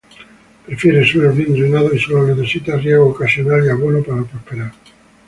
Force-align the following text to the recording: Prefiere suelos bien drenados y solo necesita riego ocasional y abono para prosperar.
Prefiere 0.65 1.05
suelos 1.05 1.35
bien 1.37 1.53
drenados 1.53 1.93
y 1.93 1.99
solo 1.99 2.35
necesita 2.35 2.75
riego 2.75 3.09
ocasional 3.09 3.63
y 3.63 3.69
abono 3.69 4.01
para 4.01 4.23
prosperar. 4.23 4.71